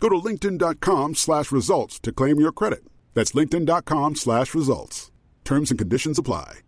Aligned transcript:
Go 0.00 0.08
to 0.08 0.16
linkedin.com 0.16 1.14
slash 1.14 1.50
results 1.50 1.98
to 2.00 2.12
claim 2.12 2.38
your 2.40 2.52
credit. 2.52 2.84
That's 3.14 3.32
linkedin.com 3.32 4.16
slash 4.16 4.54
results. 4.54 5.10
Terms 5.44 5.70
and 5.70 5.78
conditions 5.78 6.18
apply. 6.18 6.60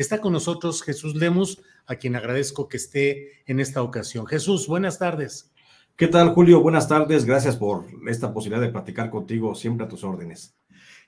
Está 0.00 0.18
con 0.22 0.32
nosotros 0.32 0.82
Jesús 0.82 1.14
Lemus, 1.14 1.60
a 1.86 1.96
quien 1.96 2.16
agradezco 2.16 2.68
que 2.68 2.78
esté 2.78 3.42
en 3.46 3.60
esta 3.60 3.82
ocasión. 3.82 4.26
Jesús, 4.26 4.66
buenas 4.66 4.98
tardes. 4.98 5.52
¿Qué 5.94 6.06
tal, 6.08 6.32
Julio? 6.32 6.62
Buenas 6.62 6.88
tardes. 6.88 7.26
Gracias 7.26 7.58
por 7.58 7.84
esta 8.08 8.32
posibilidad 8.32 8.62
de 8.62 8.72
platicar 8.72 9.10
contigo, 9.10 9.54
siempre 9.54 9.84
a 9.84 9.88
tus 9.90 10.02
órdenes. 10.02 10.54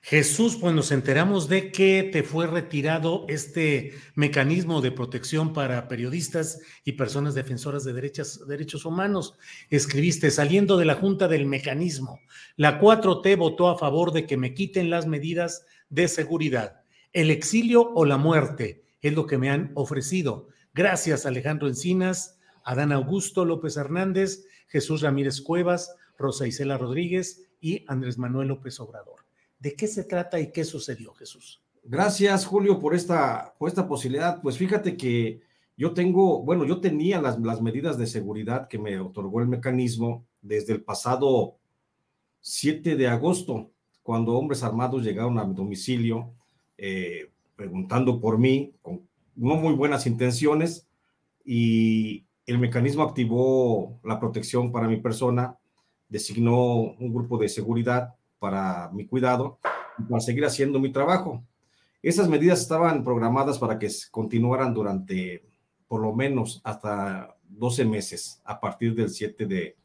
Jesús, 0.05 0.57
pues 0.59 0.75
nos 0.75 0.91
enteramos 0.91 1.47
de 1.47 1.71
que 1.71 2.03
te 2.03 2.23
fue 2.23 2.45
retirado 2.45 3.25
este 3.29 3.93
mecanismo 4.15 4.81
de 4.81 4.91
protección 4.91 5.53
para 5.53 5.87
periodistas 5.87 6.59
y 6.83 6.91
personas 6.91 7.35
defensoras 7.35 7.85
de 7.85 7.93
derechos, 7.93 8.85
humanos. 8.85 9.35
Escribiste, 9.69 10.29
saliendo 10.29 10.75
de 10.75 10.83
la 10.83 10.95
Junta 10.95 11.29
del 11.29 11.45
Mecanismo, 11.45 12.19
la 12.57 12.81
4T 12.81 13.37
votó 13.37 13.69
a 13.69 13.77
favor 13.77 14.11
de 14.11 14.27
que 14.27 14.35
me 14.35 14.53
quiten 14.53 14.89
las 14.89 15.07
medidas 15.07 15.65
de 15.89 16.09
seguridad. 16.09 16.81
El 17.13 17.31
exilio 17.31 17.89
o 17.95 18.03
la 18.03 18.17
muerte 18.17 18.83
es 19.01 19.13
lo 19.13 19.25
que 19.25 19.37
me 19.37 19.51
han 19.51 19.71
ofrecido. 19.73 20.49
Gracias, 20.73 21.25
Alejandro 21.25 21.69
Encinas, 21.69 22.41
Adán 22.65 22.91
Augusto 22.91 23.45
López 23.45 23.77
Hernández, 23.77 24.43
Jesús 24.67 25.01
Ramírez 25.01 25.39
Cuevas, 25.39 25.95
Rosa 26.17 26.45
Isela 26.45 26.77
Rodríguez 26.77 27.45
y 27.61 27.85
Andrés 27.87 28.17
Manuel 28.17 28.49
López 28.49 28.81
Obrador. 28.81 29.22
¿De 29.63 29.77
qué 29.77 29.87
se 29.87 30.03
trata 30.03 30.41
y 30.41 30.51
qué 30.51 30.65
sucedió, 30.65 31.13
Jesús? 31.13 31.61
Gracias, 31.85 32.45
Julio, 32.45 32.79
por 32.79 32.93
esta, 32.93 33.55
por 33.57 33.69
esta 33.69 33.87
posibilidad. 33.87 34.41
Pues 34.41 34.57
fíjate 34.57 34.97
que 34.97 35.39
yo 35.77 35.93
tengo, 35.93 36.43
bueno, 36.43 36.65
yo 36.65 36.81
tenía 36.81 37.21
las, 37.21 37.39
las 37.39 37.61
medidas 37.61 37.97
de 37.97 38.05
seguridad 38.05 38.67
que 38.67 38.77
me 38.77 38.99
otorgó 38.99 39.39
el 39.39 39.47
mecanismo 39.47 40.25
desde 40.41 40.73
el 40.73 40.83
pasado 40.83 41.55
7 42.41 42.97
de 42.97 43.07
agosto, 43.07 43.71
cuando 44.01 44.33
hombres 44.33 44.63
armados 44.63 45.01
llegaron 45.01 45.39
a 45.39 45.45
mi 45.45 45.55
domicilio 45.55 46.33
eh, 46.77 47.31
preguntando 47.55 48.19
por 48.19 48.37
mí, 48.37 48.73
con 48.81 49.07
no 49.37 49.55
muy 49.55 49.75
buenas 49.75 50.05
intenciones, 50.05 50.89
y 51.45 52.25
el 52.45 52.59
mecanismo 52.59 53.03
activó 53.03 53.97
la 54.03 54.19
protección 54.19 54.73
para 54.73 54.89
mi 54.89 54.97
persona, 54.97 55.57
designó 56.09 56.57
un 56.75 57.13
grupo 57.13 57.37
de 57.37 57.47
seguridad 57.47 58.13
para 58.43 58.89
mi 58.91 59.05
cuidado 59.05 59.57
y 59.97 60.03
para 60.03 60.19
seguir 60.19 60.43
haciendo 60.43 60.77
mi 60.77 60.91
trabajo. 60.91 61.41
Esas 62.01 62.27
medidas 62.27 62.59
estaban 62.59 63.01
programadas 63.01 63.57
para 63.57 63.79
que 63.79 63.89
continuaran 64.11 64.73
durante 64.73 65.45
por 65.87 66.01
lo 66.01 66.13
menos 66.13 66.59
hasta 66.65 67.37
12 67.47 67.85
meses 67.85 68.41
a 68.43 68.59
partir 68.59 68.95
del 68.95 69.09
7 69.11 69.45
de 69.45 69.77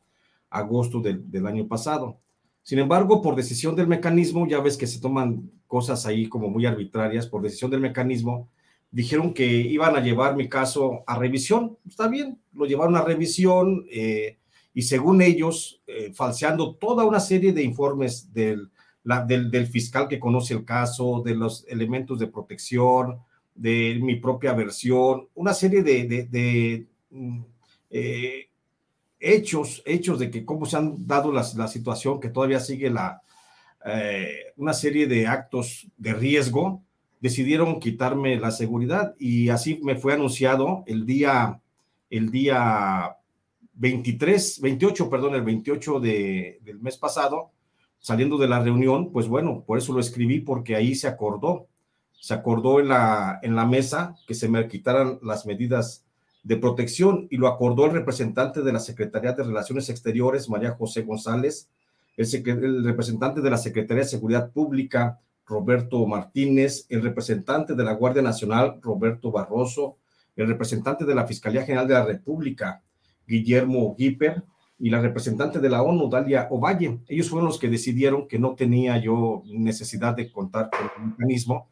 agosto 0.50 1.00
del, 1.00 1.46
año 1.46 1.68
pasado. 1.68 2.18
Sin 2.64 2.80
embargo, 2.80 3.22
por 3.22 3.36
decisión 3.36 3.76
del 3.76 3.86
mecanismo, 3.86 4.44
ya 4.48 4.58
ves 4.58 4.76
que 4.76 4.88
se 4.88 5.00
toman 5.00 5.48
cosas 5.68 6.04
ahí 6.04 6.28
como 6.28 6.48
muy 6.48 6.66
arbitrarias, 6.66 7.28
por 7.28 7.42
decisión 7.42 7.70
del 7.70 7.80
mecanismo, 7.80 8.48
dijeron 8.90 9.32
que 9.32 9.46
iban 9.46 9.94
a 9.94 10.00
llevar 10.00 10.34
mi 10.34 10.48
caso 10.48 11.04
a 11.06 11.16
revisión. 11.16 11.78
Está 11.86 12.08
bien, 12.08 12.40
lo 12.54 12.66
llevaron 12.66 12.96
a 12.96 13.02
revisión. 13.02 13.86
Eh, 13.88 14.38
y 14.74 14.82
según 14.82 15.22
ellos, 15.22 15.82
eh, 15.86 16.12
falseando 16.14 16.74
toda 16.74 17.04
una 17.04 17.20
serie 17.20 17.52
de 17.52 17.62
informes 17.62 18.32
del, 18.32 18.70
del, 19.26 19.66
fiscal 19.66 20.08
que 20.08 20.20
conoce 20.20 20.54
el 20.54 20.64
caso, 20.64 21.22
de 21.24 21.34
los 21.34 21.66
elementos 21.68 22.18
de 22.18 22.26
protección, 22.26 23.18
de 23.54 23.98
mi 24.00 24.16
propia 24.16 24.52
versión, 24.52 25.28
una 25.34 25.52
serie 25.52 25.82
de, 25.82 26.86
mm, 27.10 27.40
eh, 27.90 28.48
hechos, 29.18 29.82
hechos 29.84 30.18
de 30.18 30.30
que 30.30 30.44
cómo 30.44 30.66
se 30.66 30.76
han 30.76 31.06
dado 31.06 31.32
la, 31.32 31.44
la 31.56 31.68
situación, 31.68 32.20
que 32.20 32.28
todavía 32.28 32.60
sigue 32.60 32.90
la, 32.90 33.22
eh, 33.84 34.52
una 34.56 34.74
serie 34.74 35.06
de 35.06 35.26
actos 35.26 35.88
de 35.96 36.12
riesgo, 36.12 36.82
decidieron 37.20 37.80
quitarme 37.80 38.38
la 38.38 38.50
seguridad 38.50 39.14
y 39.18 39.48
así 39.48 39.80
me 39.82 39.96
fue 39.96 40.14
anunciado 40.14 40.84
el 40.86 41.06
día, 41.06 41.60
el 42.10 42.30
día 42.30 43.16
23, 43.78 44.60
28, 44.60 45.08
perdón, 45.08 45.36
el 45.36 45.42
28 45.42 46.00
de, 46.00 46.58
del 46.62 46.80
mes 46.80 46.96
pasado, 46.98 47.52
saliendo 48.00 48.36
de 48.36 48.48
la 48.48 48.60
reunión, 48.60 49.12
pues 49.12 49.28
bueno, 49.28 49.62
por 49.64 49.78
eso 49.78 49.92
lo 49.92 50.00
escribí, 50.00 50.40
porque 50.40 50.74
ahí 50.74 50.94
se 50.94 51.06
acordó, 51.06 51.68
se 52.12 52.34
acordó 52.34 52.80
en 52.80 52.88
la, 52.88 53.38
en 53.42 53.54
la 53.54 53.66
mesa 53.66 54.16
que 54.26 54.34
se 54.34 54.48
me 54.48 54.66
quitaran 54.66 55.20
las 55.22 55.46
medidas 55.46 56.04
de 56.42 56.56
protección 56.56 57.28
y 57.30 57.36
lo 57.36 57.46
acordó 57.46 57.86
el 57.86 57.92
representante 57.92 58.62
de 58.62 58.72
la 58.72 58.80
Secretaría 58.80 59.32
de 59.32 59.44
Relaciones 59.44 59.88
Exteriores, 59.90 60.48
María 60.48 60.72
José 60.72 61.02
González, 61.02 61.68
el, 62.16 62.48
el 62.48 62.84
representante 62.84 63.40
de 63.40 63.50
la 63.50 63.58
Secretaría 63.58 64.02
de 64.02 64.08
Seguridad 64.08 64.50
Pública, 64.50 65.20
Roberto 65.46 66.04
Martínez, 66.04 66.86
el 66.88 67.02
representante 67.02 67.74
de 67.74 67.84
la 67.84 67.92
Guardia 67.92 68.22
Nacional, 68.22 68.80
Roberto 68.82 69.30
Barroso, 69.30 69.98
el 70.34 70.48
representante 70.48 71.04
de 71.04 71.14
la 71.14 71.26
Fiscalía 71.26 71.64
General 71.64 71.86
de 71.86 71.94
la 71.94 72.04
República, 72.04 72.82
Guillermo 73.28 73.94
Gipper, 73.96 74.42
y 74.80 74.90
la 74.90 75.00
representante 75.00 75.58
de 75.58 75.68
la 75.68 75.82
ONU, 75.82 76.08
Dalia 76.08 76.46
Ovalle. 76.50 77.00
Ellos 77.08 77.28
fueron 77.28 77.48
los 77.48 77.58
que 77.58 77.68
decidieron 77.68 78.28
que 78.28 78.38
no 78.38 78.54
tenía 78.54 78.96
yo 78.98 79.42
necesidad 79.46 80.14
de 80.14 80.30
contar 80.30 80.70
con 80.70 80.88
el 81.02 81.10
mecanismo 81.10 81.68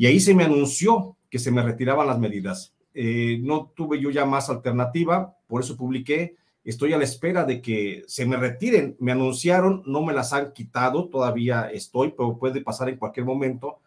y 0.00 0.06
ahí 0.06 0.18
se 0.18 0.34
me 0.34 0.44
anunció 0.44 1.18
que 1.28 1.38
se 1.38 1.50
me 1.50 1.62
retiraban 1.62 2.06
las 2.06 2.18
medidas. 2.18 2.74
Eh, 2.94 3.38
no 3.42 3.70
tuve 3.76 4.00
yo 4.00 4.10
ya 4.10 4.24
más 4.24 4.48
alternativa, 4.48 5.36
por 5.46 5.60
eso 5.60 5.76
publiqué. 5.76 6.36
Estoy 6.64 6.94
a 6.94 6.96
la 6.96 7.04
espera 7.04 7.44
de 7.44 7.60
que 7.60 8.04
se 8.06 8.24
me 8.24 8.38
retiren. 8.38 8.96
Me 8.98 9.12
anunciaron, 9.12 9.82
no 9.84 10.02
me 10.02 10.14
las 10.14 10.32
han 10.32 10.52
quitado, 10.52 11.10
todavía 11.10 11.70
estoy, 11.70 12.14
pero 12.16 12.38
puede 12.38 12.62
pasar 12.62 12.88
en 12.88 12.96
cualquier 12.96 13.26
momento. 13.26 13.80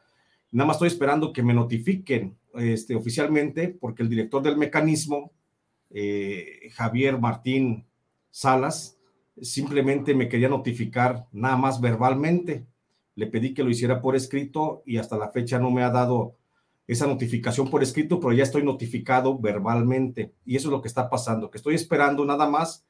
Nada 0.51 0.67
más 0.67 0.75
estoy 0.75 0.89
esperando 0.89 1.33
que 1.33 1.41
me 1.41 1.55
notifiquen 1.55 2.37
este, 2.53 2.95
oficialmente, 2.95 3.69
porque 3.69 4.03
el 4.03 4.09
director 4.09 4.43
del 4.43 4.57
mecanismo, 4.57 5.31
eh, 5.93 6.69
Javier 6.73 7.19
Martín 7.19 7.85
Salas, 8.31 8.97
simplemente 9.41 10.15
me 10.15 10.27
quería 10.27 10.49
notificar 10.49 11.27
nada 11.31 11.55
más 11.55 11.79
verbalmente. 11.79 12.65
Le 13.15 13.27
pedí 13.27 13.53
que 13.53 13.63
lo 13.63 13.69
hiciera 13.69 14.01
por 14.01 14.15
escrito 14.15 14.81
y 14.85 14.97
hasta 14.97 15.17
la 15.17 15.29
fecha 15.29 15.59
no 15.59 15.69
me 15.69 15.83
ha 15.83 15.91
dado 15.91 16.35
esa 16.87 17.07
notificación 17.07 17.69
por 17.69 17.83
escrito, 17.83 18.19
pero 18.19 18.33
ya 18.33 18.43
estoy 18.43 18.63
notificado 18.63 19.37
verbalmente. 19.37 20.33
Y 20.45 20.55
eso 20.55 20.67
es 20.67 20.71
lo 20.71 20.81
que 20.81 20.87
está 20.87 21.09
pasando, 21.09 21.49
que 21.49 21.57
estoy 21.57 21.75
esperando 21.75 22.25
nada 22.25 22.49
más 22.49 22.85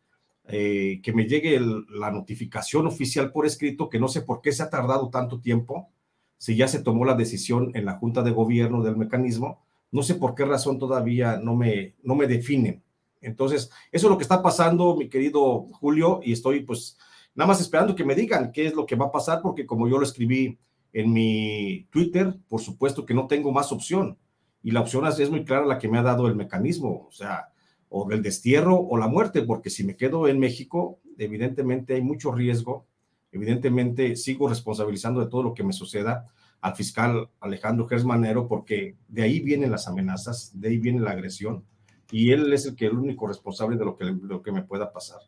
eh, 0.45 0.99
que 1.03 1.13
me 1.13 1.25
llegue 1.25 1.59
la 1.89 2.09
notificación 2.09 2.87
oficial 2.87 3.31
por 3.31 3.45
escrito, 3.45 3.89
que 3.89 3.99
no 3.99 4.07
sé 4.07 4.21
por 4.21 4.41
qué 4.41 4.51
se 4.51 4.63
ha 4.63 4.69
tardado 4.69 5.09
tanto 5.09 5.39
tiempo, 5.39 5.89
si 6.37 6.55
ya 6.55 6.67
se 6.67 6.81
tomó 6.81 7.05
la 7.05 7.15
decisión 7.15 7.71
en 7.75 7.85
la 7.85 7.97
Junta 7.97 8.23
de 8.23 8.31
Gobierno 8.31 8.81
del 8.83 8.97
mecanismo, 8.97 9.61
no 9.91 10.03
sé 10.03 10.15
por 10.15 10.35
qué 10.35 10.43
razón 10.43 10.79
todavía 10.79 11.37
no 11.37 11.55
me, 11.55 11.93
no 12.03 12.15
me 12.15 12.27
definen. 12.27 12.83
Entonces, 13.23 13.71
eso 13.91 14.07
es 14.07 14.11
lo 14.11 14.17
que 14.17 14.23
está 14.23 14.41
pasando, 14.41 14.95
mi 14.95 15.09
querido 15.09 15.67
Julio, 15.71 16.19
y 16.23 16.33
estoy 16.33 16.61
pues 16.61 16.97
nada 17.33 17.47
más 17.47 17.61
esperando 17.61 17.95
que 17.95 18.05
me 18.05 18.15
digan 18.15 18.51
qué 18.51 18.67
es 18.67 18.75
lo 18.75 18.85
que 18.85 18.95
va 18.95 19.05
a 19.05 19.11
pasar, 19.11 19.41
porque 19.41 19.65
como 19.65 19.87
yo 19.87 19.97
lo 19.97 20.03
escribí 20.03 20.59
en 20.91 21.11
mi 21.11 21.87
Twitter, 21.89 22.37
por 22.47 22.61
supuesto 22.61 23.05
que 23.05 23.13
no 23.13 23.27
tengo 23.27 23.51
más 23.51 23.71
opción. 23.71 24.17
Y 24.61 24.71
la 24.71 24.81
opción 24.81 25.05
es 25.05 25.29
muy 25.29 25.43
clara 25.43 25.65
la 25.65 25.79
que 25.79 25.87
me 25.87 25.97
ha 25.97 26.03
dado 26.03 26.27
el 26.27 26.35
mecanismo, 26.35 27.07
o 27.07 27.11
sea, 27.11 27.49
o 27.89 28.09
el 28.11 28.21
destierro 28.21 28.77
o 28.79 28.97
la 28.97 29.07
muerte, 29.07 29.41
porque 29.41 29.69
si 29.69 29.83
me 29.83 29.95
quedo 29.95 30.27
en 30.27 30.39
México, 30.39 30.99
evidentemente 31.17 31.95
hay 31.95 32.01
mucho 32.01 32.31
riesgo, 32.31 32.85
evidentemente 33.31 34.15
sigo 34.15 34.47
responsabilizando 34.47 35.19
de 35.19 35.29
todo 35.29 35.43
lo 35.43 35.53
que 35.53 35.63
me 35.63 35.73
suceda 35.73 36.27
al 36.61 36.75
fiscal 36.75 37.29
Alejandro 37.39 37.87
Gersmanero, 37.87 38.47
porque 38.47 38.95
de 39.07 39.23
ahí 39.23 39.41
vienen 39.41 39.71
las 39.71 39.87
amenazas, 39.87 40.51
de 40.53 40.69
ahí 40.69 40.77
viene 40.77 41.01
la 41.01 41.11
agresión, 41.11 41.65
y 42.13 42.31
él 42.31 42.53
es 42.53 42.67
el 42.67 42.75
que 42.75 42.85
el 42.85 42.93
único 42.93 43.27
responsable 43.27 43.75
de 43.75 43.85
lo 43.85 43.97
que, 43.97 44.05
lo 44.05 44.43
que 44.43 44.51
me 44.51 44.61
pueda 44.61 44.93
pasar. 44.93 45.19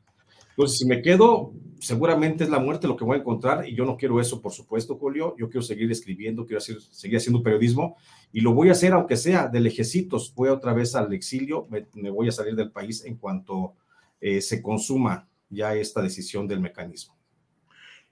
Entonces, 0.52 0.78
si 0.78 0.86
me 0.86 1.02
quedo, 1.02 1.52
seguramente 1.80 2.44
es 2.44 2.50
la 2.52 2.60
muerte 2.60 2.88
lo 2.88 2.96
que 2.96 3.04
voy 3.04 3.18
a 3.18 3.20
encontrar 3.22 3.68
y 3.68 3.76
yo 3.76 3.86
no 3.86 3.98
quiero 3.98 4.22
eso, 4.22 4.40
por 4.40 4.52
supuesto, 4.52 4.96
Julio. 4.96 5.36
Yo 5.40 5.50
quiero 5.50 5.64
seguir 5.64 5.92
escribiendo, 5.92 6.46
quiero 6.46 6.62
seguir 6.62 7.18
haciendo 7.18 7.42
periodismo 7.42 7.98
y 8.32 8.42
lo 8.42 8.54
voy 8.54 8.70
a 8.70 8.74
hacer 8.74 8.94
aunque 8.94 9.18
sea 9.18 9.48
de 9.48 9.60
lejecitos. 9.60 10.32
Voy 10.36 10.50
otra 10.50 10.74
vez 10.74 10.94
al 10.96 11.12
exilio, 11.12 11.68
me, 11.70 12.10
voy 12.12 12.28
a 12.28 12.32
salir 12.32 12.56
del 12.56 12.72
país 12.72 13.04
en 13.04 13.18
cuanto 13.18 13.74
eh, 14.22 14.40
se 14.40 14.62
consuma 14.62 15.28
ya 15.50 15.74
esta 15.74 16.04
decisión 16.04 16.48
del 16.48 16.60
mecanismo. 16.60 17.18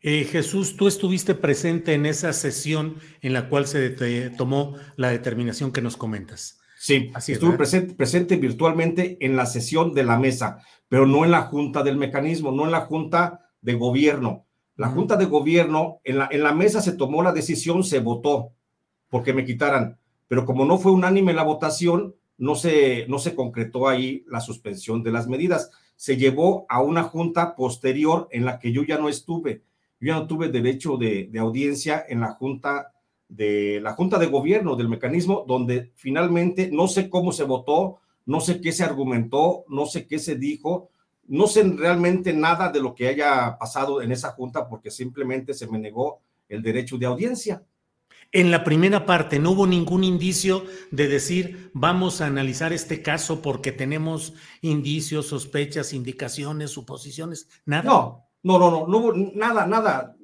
Eh, 0.01 0.23
Jesús, 0.23 0.75
tú 0.75 0.87
estuviste 0.87 1.35
presente 1.35 1.93
en 1.93 2.07
esa 2.07 2.33
sesión 2.33 2.97
en 3.21 3.33
la 3.33 3.49
cual 3.49 3.67
se 3.67 3.91
tomó 4.31 4.75
la 4.97 5.11
determinación 5.11 5.71
que 5.71 5.81
nos 5.81 5.95
comentas. 5.95 6.59
Sí, 6.83 7.11
Así 7.13 7.31
estuve 7.31 7.55
presente, 7.55 7.93
presente 7.93 8.35
virtualmente 8.35 9.17
en 9.21 9.37
la 9.37 9.45
sesión 9.45 9.93
de 9.93 10.03
la 10.03 10.19
mesa 10.19 10.61
pero 10.93 11.07
no 11.07 11.25
en 11.25 11.31
la 11.31 11.41
junta 11.41 11.81
del 11.81 11.97
mecanismo, 11.97 12.51
no 12.51 12.65
en 12.65 12.71
la 12.71 12.81
junta 12.81 13.49
de 13.61 13.73
gobierno. 13.73 14.45
La 14.75 14.89
junta 14.89 15.17
de 15.17 15.25
gobierno, 15.25 16.01
en 16.03 16.19
la, 16.19 16.29
en 16.31 16.43
la 16.43 16.53
mesa 16.53 16.83
se 16.83 16.91
tomó 16.91 17.23
la 17.23 17.31
decisión, 17.31 17.83
se 17.83 17.97
votó 17.97 18.51
porque 19.09 19.33
me 19.33 19.43
quitaran, 19.43 19.97
pero 20.27 20.45
como 20.45 20.65
no 20.65 20.77
fue 20.77 20.91
unánime 20.91 21.33
la 21.33 21.41
votación, 21.41 22.13
no 22.37 22.53
se, 22.53 23.07
no 23.07 23.17
se 23.17 23.33
concretó 23.33 23.87
ahí 23.87 24.23
la 24.27 24.39
suspensión 24.39 25.01
de 25.01 25.11
las 25.11 25.27
medidas. 25.27 25.71
Se 25.95 26.15
llevó 26.15 26.67
a 26.69 26.83
una 26.83 27.01
junta 27.01 27.55
posterior 27.55 28.27
en 28.29 28.45
la 28.45 28.59
que 28.59 28.71
yo 28.71 28.83
ya 28.83 28.99
no 28.99 29.09
estuve. 29.09 29.63
Yo 29.99 30.09
ya 30.09 30.19
no 30.19 30.27
tuve 30.27 30.49
derecho 30.49 30.97
de, 30.97 31.27
de 31.31 31.39
audiencia 31.39 32.05
en 32.07 32.19
la 32.19 32.33
junta 32.33 32.92
de 33.35 33.79
la 33.81 33.93
junta 33.93 34.19
de 34.19 34.27
gobierno 34.27 34.75
del 34.75 34.89
mecanismo, 34.89 35.43
donde 35.47 35.91
finalmente 35.95 36.69
no 36.71 36.87
sé 36.87 37.09
cómo 37.09 37.31
se 37.31 37.43
votó, 37.43 37.99
no 38.25 38.39
sé 38.39 38.61
qué 38.61 38.71
se 38.71 38.83
argumentó, 38.83 39.65
no 39.67 39.85
sé 39.85 40.07
qué 40.07 40.19
se 40.19 40.35
dijo, 40.35 40.89
no 41.27 41.47
sé 41.47 41.63
realmente 41.63 42.33
nada 42.33 42.69
de 42.69 42.79
lo 42.79 42.93
que 42.93 43.07
haya 43.07 43.57
pasado 43.57 44.01
en 44.01 44.11
esa 44.11 44.31
junta 44.31 44.67
porque 44.67 44.91
simplemente 44.91 45.53
se 45.53 45.67
me 45.67 45.79
negó 45.79 46.19
el 46.47 46.61
derecho 46.61 46.97
de 46.97 47.05
audiencia. 47.05 47.63
En 48.31 48.51
la 48.51 48.63
primera 48.63 49.05
parte 49.05 49.39
no 49.39 49.51
hubo 49.51 49.67
ningún 49.67 50.03
indicio 50.03 50.65
de 50.91 51.07
decir 51.07 51.71
vamos 51.73 52.21
a 52.21 52.27
analizar 52.27 52.73
este 52.73 53.01
caso 53.01 53.41
porque 53.41 53.71
tenemos 53.71 54.33
indicios, 54.61 55.27
sospechas, 55.27 55.93
indicaciones, 55.93 56.71
suposiciones, 56.71 57.47
nada. 57.65 57.83
No, 57.83 58.25
no, 58.43 58.59
no, 58.59 58.71
no, 58.71 58.87
no 58.87 58.97
hubo 58.97 59.13
nada, 59.13 59.65
nada. 59.65 60.15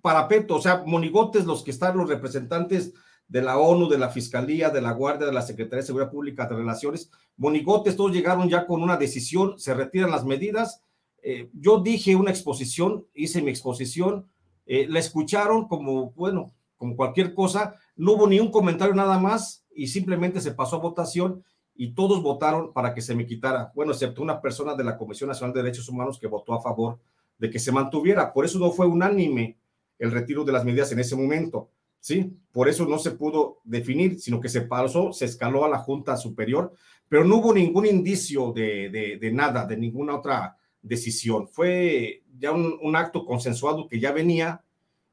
Parapeto, 0.00 0.56
o 0.56 0.60
sea, 0.60 0.82
monigotes 0.86 1.44
los 1.44 1.62
que 1.62 1.70
están 1.70 1.96
los 1.96 2.08
representantes 2.08 2.94
de 3.28 3.42
la 3.42 3.58
ONU, 3.58 3.88
de 3.88 3.98
la 3.98 4.08
Fiscalía, 4.08 4.70
de 4.70 4.80
la 4.80 4.92
Guardia, 4.92 5.26
de 5.26 5.32
la 5.32 5.42
Secretaría 5.42 5.82
de 5.82 5.86
Seguridad 5.86 6.10
Pública, 6.10 6.46
de 6.46 6.56
Relaciones. 6.56 7.10
Monigotes, 7.36 7.96
todos 7.96 8.12
llegaron 8.12 8.48
ya 8.48 8.66
con 8.66 8.82
una 8.82 8.96
decisión, 8.96 9.58
se 9.58 9.74
retiran 9.74 10.10
las 10.10 10.24
medidas. 10.24 10.82
Eh, 11.22 11.50
yo 11.52 11.80
dije 11.80 12.16
una 12.16 12.30
exposición, 12.30 13.06
hice 13.12 13.42
mi 13.42 13.50
exposición, 13.50 14.28
eh, 14.66 14.86
la 14.88 14.98
escucharon 14.98 15.68
como, 15.68 16.12
bueno, 16.12 16.52
como 16.76 16.96
cualquier 16.96 17.34
cosa, 17.34 17.74
no 17.96 18.12
hubo 18.12 18.26
ni 18.26 18.40
un 18.40 18.50
comentario 18.50 18.94
nada 18.94 19.18
más 19.18 19.64
y 19.74 19.88
simplemente 19.88 20.40
se 20.40 20.52
pasó 20.52 20.76
a 20.76 20.80
votación 20.80 21.44
y 21.74 21.92
todos 21.92 22.22
votaron 22.22 22.72
para 22.72 22.94
que 22.94 23.02
se 23.02 23.14
me 23.14 23.26
quitara, 23.26 23.72
bueno, 23.74 23.92
excepto 23.92 24.22
una 24.22 24.40
persona 24.40 24.74
de 24.74 24.84
la 24.84 24.96
Comisión 24.96 25.28
Nacional 25.28 25.54
de 25.54 25.62
Derechos 25.62 25.88
Humanos 25.88 26.18
que 26.18 26.26
votó 26.26 26.54
a 26.54 26.62
favor 26.62 26.98
de 27.38 27.50
que 27.50 27.58
se 27.58 27.72
mantuviera. 27.72 28.32
Por 28.32 28.44
eso 28.44 28.58
no 28.58 28.70
fue 28.72 28.86
unánime 28.86 29.58
el 29.98 30.10
retiro 30.10 30.44
de 30.44 30.52
las 30.52 30.64
medidas 30.64 30.92
en 30.92 31.00
ese 31.00 31.16
momento. 31.16 31.70
¿sí? 32.00 32.36
Por 32.52 32.68
eso 32.68 32.86
no 32.86 32.98
se 32.98 33.12
pudo 33.12 33.60
definir, 33.64 34.20
sino 34.20 34.40
que 34.40 34.48
se 34.48 34.62
pasó, 34.62 35.12
se 35.12 35.24
escaló 35.24 35.64
a 35.64 35.68
la 35.68 35.78
Junta 35.78 36.16
Superior, 36.16 36.72
pero 37.08 37.24
no 37.24 37.36
hubo 37.36 37.54
ningún 37.54 37.86
indicio 37.86 38.52
de, 38.52 39.18
de, 39.20 39.32
nada, 39.32 39.66
de 39.66 39.76
ninguna 39.76 40.16
otra 40.16 40.56
decisión. 40.82 41.48
Fue 41.48 42.22
ya 42.38 42.52
un, 42.52 42.96
acto 42.96 43.24
consensuado 43.24 43.88
que 43.88 44.00
ya 44.00 44.12
venía 44.12 44.62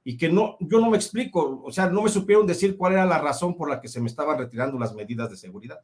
y 0.04 0.18
que 0.18 0.30
no, 0.30 0.58
yo 0.60 0.80
no 0.80 0.90
me 0.90 0.98
explico, 0.98 1.62
o 1.64 1.72
sea, 1.72 1.90
no 1.90 2.04
me 2.04 2.10
supieron 2.10 2.46
decir 2.46 2.78
cuál 2.78 2.94
era 2.94 3.06
la 3.06 3.20
razón 3.20 3.56
por 3.56 3.70
la 3.70 3.82
que 3.82 3.88
se 3.88 4.00
me 4.00 4.08
estaban 4.08 4.38
retirando 4.38 4.78
las 4.78 4.94
medidas 4.94 5.30
de 5.30 5.38
seguridad. 5.38 5.80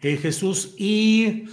Eh, 0.00 0.16
Jesús, 0.16 0.74
y 0.78 1.46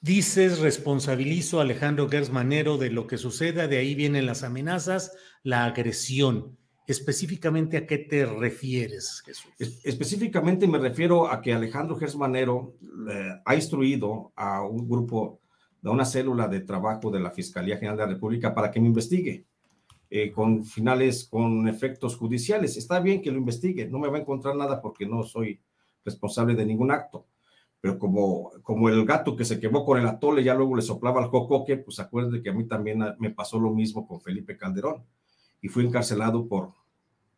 dices, 0.00 0.60
responsabilizo 0.60 1.58
a 1.58 1.62
Alejandro 1.62 2.08
Gersmanero 2.08 2.78
de 2.78 2.90
lo 2.90 3.06
que 3.06 3.18
suceda, 3.18 3.68
de 3.68 3.78
ahí 3.78 3.94
vienen 3.94 4.26
las 4.26 4.42
amenazas, 4.42 5.12
la 5.42 5.64
agresión. 5.64 6.56
Específicamente 6.86 7.76
a 7.76 7.86
qué 7.86 7.98
te 7.98 8.26
refieres, 8.26 9.22
Jesús? 9.24 9.52
específicamente 9.84 10.66
me 10.66 10.78
refiero 10.78 11.30
a 11.30 11.40
que 11.40 11.52
Alejandro 11.52 11.96
Gersmanero 11.96 12.74
ha 13.44 13.54
instruido 13.54 14.32
a 14.34 14.66
un 14.66 14.88
grupo, 14.88 15.40
a 15.84 15.90
una 15.90 16.04
célula 16.04 16.48
de 16.48 16.60
trabajo 16.60 17.10
de 17.12 17.20
la 17.20 17.30
Fiscalía 17.30 17.76
General 17.76 17.96
de 17.96 18.06
la 18.06 18.12
República 18.14 18.52
para 18.52 18.72
que 18.72 18.80
me 18.80 18.88
investigue 18.88 19.44
eh, 20.12 20.32
con 20.32 20.64
finales, 20.64 21.28
con 21.30 21.68
efectos 21.68 22.16
judiciales. 22.16 22.76
Está 22.76 22.98
bien 22.98 23.22
que 23.22 23.30
lo 23.30 23.38
investigue, 23.38 23.86
no 23.86 24.00
me 24.00 24.08
va 24.08 24.18
a 24.18 24.22
encontrar 24.22 24.56
nada 24.56 24.82
porque 24.82 25.06
no 25.06 25.22
soy 25.22 25.60
responsable 26.04 26.56
de 26.56 26.66
ningún 26.66 26.90
acto. 26.90 27.26
Pero 27.80 27.98
como, 27.98 28.52
como 28.62 28.88
el 28.88 29.04
gato 29.06 29.36
que 29.36 29.44
se 29.44 29.58
quemó 29.58 29.84
con 29.84 29.98
el 29.98 30.06
atole, 30.06 30.44
ya 30.44 30.54
luego 30.54 30.76
le 30.76 30.82
soplaba 30.82 31.22
al 31.22 31.30
cocoque, 31.30 31.78
pues 31.78 31.98
acuérdense 31.98 32.42
que 32.42 32.50
a 32.50 32.52
mí 32.52 32.64
también 32.64 33.02
me 33.18 33.30
pasó 33.30 33.58
lo 33.58 33.70
mismo 33.70 34.06
con 34.06 34.20
Felipe 34.20 34.56
Calderón 34.56 35.02
y 35.62 35.68
fui 35.68 35.86
encarcelado 35.86 36.46
por, 36.46 36.72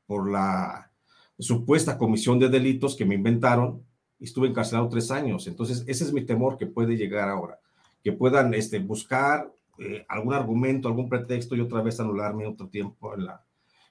por 0.06 0.30
la 0.30 0.90
supuesta 1.38 1.98
comisión 1.98 2.38
de 2.38 2.48
delitos 2.48 2.96
que 2.96 3.04
me 3.04 3.14
inventaron 3.14 3.84
y 4.18 4.24
estuve 4.24 4.48
encarcelado 4.48 4.88
tres 4.88 5.10
años. 5.10 5.46
Entonces, 5.46 5.84
ese 5.86 6.04
es 6.04 6.12
mi 6.12 6.24
temor 6.24 6.56
que 6.56 6.66
puede 6.66 6.96
llegar 6.96 7.28
ahora, 7.28 7.58
que 8.02 8.12
puedan 8.12 8.54
este, 8.54 8.78
buscar 8.78 9.52
eh, 9.78 10.04
algún 10.08 10.34
argumento, 10.34 10.88
algún 10.88 11.08
pretexto 11.08 11.56
y 11.56 11.60
otra 11.60 11.82
vez 11.82 11.98
anularme 11.98 12.46
otro 12.46 12.68
tiempo 12.68 13.14
en 13.14 13.26
la, 13.26 13.44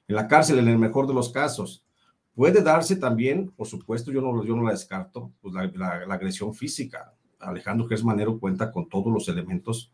en 0.08 0.16
la 0.16 0.28
cárcel, 0.28 0.60
en 0.60 0.68
el 0.68 0.78
mejor 0.78 1.08
de 1.08 1.14
los 1.14 1.32
casos. 1.32 1.84
Puede 2.36 2.62
darse 2.62 2.96
también, 2.96 3.52
por 3.52 3.68
supuesto, 3.68 4.12
yo 4.12 4.22
no, 4.22 4.44
yo 4.46 4.56
no 4.56 4.64
la 4.64 4.72
descarto, 4.72 5.32
pues 5.42 5.54
la, 5.54 5.68
la, 5.76 6.14
agresión 6.14 6.54
física. 6.54 7.14
Alejandro 7.40 7.88
Gersmanero 7.88 8.40
cuenta 8.40 8.72
con 8.72 8.88
todos 8.88 9.12
los 9.12 9.28
elementos 9.28 9.92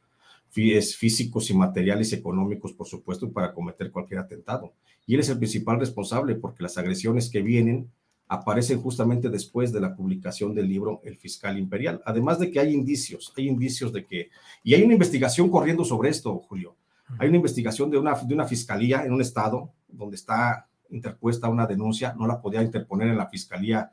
físicos 0.50 1.50
y 1.50 1.54
materiales 1.54 2.12
y 2.12 2.16
económicos, 2.16 2.74
por 2.74 2.88
supuesto, 2.88 3.32
para 3.32 3.54
cometer 3.54 3.92
cualquier 3.92 4.20
atentado. 4.20 4.74
Y 5.06 5.16
él 5.16 5.22
es 5.22 5.30
el 5.30 5.38
principal 5.38 5.80
responsable 5.80 6.36
porque 6.36 6.64
las 6.64 6.78
agresiones 6.78 7.30
que 7.30 7.42
vienen 7.42 7.90
aparecen 8.28 8.82
justamente 8.82 9.30
después 9.30 9.72
de 9.72 9.80
la 9.80 9.96
publicación 9.96 10.54
del 10.54 10.68
libro 10.68 11.02
El 11.04 11.18
Fiscal 11.18 11.58
Imperial. 11.58 12.02
Además 12.06 12.40
de 12.40 12.52
que 12.52 12.60
hay 12.60 12.74
indicios, 12.74 13.34
hay 13.38 13.48
indicios 13.48 13.94
de 13.94 14.06
que, 14.06 14.30
y 14.64 14.74
hay 14.74 14.84
una 14.84 14.94
investigación 14.94 15.50
corriendo 15.50 15.86
sobre 15.86 16.10
esto, 16.10 16.38
Julio. 16.40 16.76
Hay 17.20 17.30
una 17.30 17.38
investigación 17.38 17.90
de 17.90 17.98
una, 17.98 18.16
de 18.16 18.34
una 18.34 18.46
fiscalía 18.46 19.06
en 19.06 19.14
un 19.14 19.22
estado 19.22 19.72
donde 19.88 20.18
está 20.18 20.68
interpuesta 20.90 21.50
una 21.50 21.66
denuncia, 21.66 22.14
no 22.18 22.28
la 22.28 22.42
podía 22.42 22.62
interponer 22.62 23.10
en 23.10 23.18
la 23.18 23.28
fiscalía, 23.28 23.92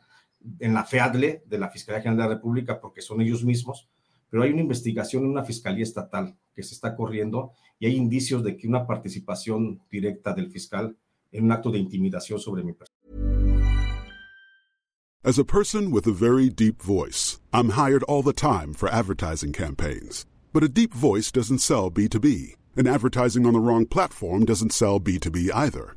en 0.58 0.74
la 0.74 0.84
FEADLE 0.84 1.44
de 1.46 1.58
la 1.58 1.70
Fiscalía 1.70 2.02
General 2.02 2.28
de 2.28 2.28
la 2.28 2.34
República 2.36 2.80
porque 2.80 3.00
son 3.00 3.20
ellos 3.20 3.44
mismos, 3.44 3.88
pero 4.28 4.42
hay 4.42 4.50
una 4.50 4.62
investigación 4.62 5.24
en 5.24 5.30
una 5.30 5.44
fiscalía 5.44 5.84
estatal 5.84 6.36
que 6.54 6.62
se 6.62 6.74
está 6.74 6.94
corriendo 6.94 7.52
y 7.78 7.86
hay 7.86 7.96
indicios 7.96 8.42
de 8.42 8.56
que 8.56 8.68
una 8.68 8.86
participación 8.86 9.80
directa 9.90 10.34
del 10.34 10.50
fiscal 10.50 10.96
en 11.32 11.44
un 11.44 11.52
acto 11.52 11.70
de 11.70 11.78
intimidación 11.78 12.38
sobre 12.38 12.62
mi 12.62 12.72
persona. 12.72 12.94
As 15.26 15.38
a 15.38 15.44
person 15.44 15.90
with 15.90 16.06
a 16.06 16.12
very 16.12 16.50
deep 16.50 16.82
voice, 16.82 17.40
I'm 17.50 17.70
hired 17.70 18.02
all 18.02 18.22
the 18.22 18.34
time 18.34 18.74
for 18.74 18.90
advertising 18.90 19.54
campaigns. 19.54 20.26
But 20.52 20.62
a 20.62 20.68
deep 20.68 20.92
voice 20.92 21.32
doesn't 21.32 21.60
sell 21.60 21.90
B2B, 21.90 22.56
and 22.76 22.86
advertising 22.86 23.46
on 23.46 23.54
the 23.54 23.58
wrong 23.58 23.86
platform 23.86 24.44
doesn't 24.44 24.74
sell 24.74 25.00
B2B 25.00 25.50
either. 25.54 25.96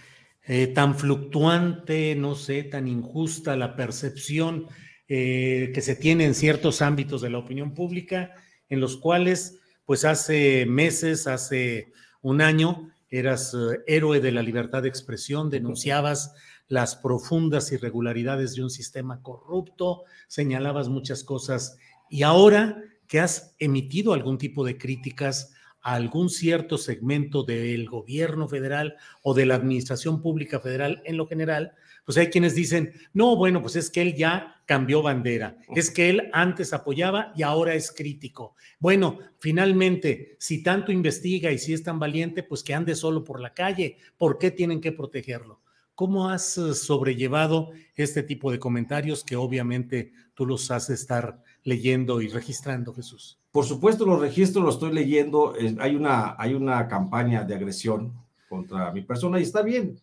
eh, 0.43 0.67
tan 0.67 0.97
fluctuante, 0.97 2.15
no 2.15 2.35
sé, 2.35 2.63
tan 2.63 2.87
injusta 2.87 3.55
la 3.55 3.75
percepción 3.75 4.67
eh, 5.07 5.71
que 5.73 5.81
se 5.81 5.95
tiene 5.95 6.25
en 6.25 6.33
ciertos 6.33 6.81
ámbitos 6.81 7.21
de 7.21 7.29
la 7.29 7.37
opinión 7.37 7.73
pública, 7.73 8.33
en 8.69 8.79
los 8.79 8.97
cuales, 8.97 9.59
pues 9.85 10.05
hace 10.05 10.65
meses, 10.65 11.27
hace 11.27 11.91
un 12.21 12.41
año, 12.41 12.89
eras 13.09 13.53
eh, 13.53 13.81
héroe 13.87 14.19
de 14.19 14.31
la 14.31 14.41
libertad 14.41 14.81
de 14.81 14.89
expresión, 14.89 15.49
denunciabas 15.49 16.33
las 16.67 16.95
profundas 16.95 17.71
irregularidades 17.71 18.55
de 18.55 18.63
un 18.63 18.69
sistema 18.69 19.21
corrupto, 19.21 20.05
señalabas 20.27 20.87
muchas 20.87 21.23
cosas 21.23 21.77
y 22.09 22.23
ahora 22.23 22.81
que 23.07 23.19
has 23.19 23.55
emitido 23.59 24.13
algún 24.13 24.37
tipo 24.37 24.63
de 24.65 24.77
críticas 24.77 25.53
a 25.81 25.95
algún 25.95 26.29
cierto 26.29 26.77
segmento 26.77 27.43
del 27.43 27.89
gobierno 27.89 28.47
federal 28.47 28.95
o 29.23 29.33
de 29.33 29.45
la 29.45 29.55
administración 29.55 30.21
pública 30.21 30.59
federal 30.59 31.01
en 31.05 31.17
lo 31.17 31.27
general, 31.27 31.73
pues 32.05 32.17
hay 32.17 32.27
quienes 32.27 32.55
dicen, 32.55 32.93
no, 33.13 33.35
bueno, 33.35 33.61
pues 33.61 33.75
es 33.75 33.89
que 33.89 34.01
él 34.01 34.15
ya 34.15 34.61
cambió 34.65 35.01
bandera, 35.01 35.57
es 35.75 35.91
que 35.91 36.09
él 36.09 36.29
antes 36.33 36.73
apoyaba 36.73 37.31
y 37.35 37.43
ahora 37.43 37.73
es 37.73 37.91
crítico. 37.91 38.55
Bueno, 38.79 39.19
finalmente, 39.37 40.35
si 40.39 40.63
tanto 40.63 40.91
investiga 40.91 41.51
y 41.51 41.57
si 41.57 41.73
es 41.73 41.83
tan 41.83 41.99
valiente, 41.99 42.43
pues 42.43 42.63
que 42.63 42.73
ande 42.73 42.95
solo 42.95 43.23
por 43.23 43.39
la 43.39 43.53
calle, 43.53 43.97
¿por 44.17 44.37
qué 44.37 44.51
tienen 44.51 44.81
que 44.81 44.91
protegerlo? 44.91 45.61
¿Cómo 45.93 46.29
has 46.29 46.57
eh, 46.57 46.73
sobrellevado 46.73 47.71
este 47.95 48.23
tipo 48.23 48.51
de 48.51 48.59
comentarios 48.59 49.23
que 49.23 49.35
obviamente 49.35 50.13
tú 50.33 50.45
los 50.45 50.71
has 50.71 50.87
de 50.87 50.95
estar 50.95 51.43
leyendo 51.63 52.21
y 52.21 52.27
registrando, 52.27 52.93
Jesús? 52.93 53.40
Por 53.51 53.65
supuesto, 53.65 54.05
los 54.05 54.19
registros 54.19 54.63
los 54.63 54.75
estoy 54.75 54.93
leyendo. 54.93 55.53
Hay 55.79 55.95
una, 55.95 56.35
hay 56.37 56.53
una 56.53 56.87
campaña 56.87 57.43
de 57.43 57.55
agresión 57.55 58.13
contra 58.47 58.91
mi 58.91 59.01
persona 59.01 59.39
y 59.39 59.43
está 59.43 59.61
bien. 59.61 59.99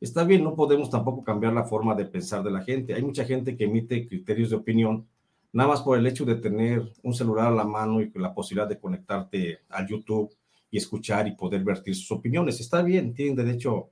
Está 0.00 0.24
bien, 0.24 0.42
no 0.42 0.56
podemos 0.56 0.90
tampoco 0.90 1.22
cambiar 1.22 1.52
la 1.52 1.62
forma 1.62 1.94
de 1.94 2.06
pensar 2.06 2.42
de 2.42 2.50
la 2.50 2.62
gente. 2.62 2.92
Hay 2.94 3.02
mucha 3.02 3.24
gente 3.24 3.56
que 3.56 3.64
emite 3.64 4.08
criterios 4.08 4.50
de 4.50 4.56
opinión 4.56 5.06
nada 5.52 5.68
más 5.68 5.82
por 5.82 5.98
el 5.98 6.06
hecho 6.06 6.24
de 6.24 6.36
tener 6.36 6.82
un 7.02 7.14
celular 7.14 7.46
a 7.48 7.54
la 7.54 7.64
mano 7.64 8.00
y 8.00 8.10
la 8.14 8.34
posibilidad 8.34 8.68
de 8.68 8.80
conectarte 8.80 9.60
a 9.68 9.86
YouTube 9.86 10.34
y 10.70 10.78
escuchar 10.78 11.28
y 11.28 11.36
poder 11.36 11.62
vertir 11.62 11.94
sus 11.94 12.10
opiniones. 12.10 12.58
Está 12.58 12.82
bien, 12.82 13.14
tienen 13.14 13.36
derecho, 13.36 13.90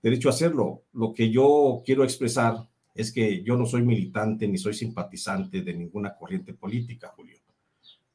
derecho 0.00 0.28
a 0.28 0.32
hacerlo. 0.32 0.84
Lo 0.92 1.12
que 1.12 1.30
yo 1.30 1.82
quiero 1.84 2.04
expresar 2.04 2.68
es 2.94 3.12
que 3.12 3.42
yo 3.42 3.56
no 3.56 3.66
soy 3.66 3.82
militante 3.82 4.46
ni 4.46 4.58
soy 4.58 4.74
simpatizante 4.74 5.62
de 5.62 5.74
ninguna 5.74 6.14
corriente 6.16 6.54
política, 6.54 7.12
Julio. 7.16 7.41